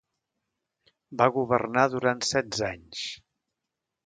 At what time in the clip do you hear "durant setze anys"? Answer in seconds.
1.97-3.05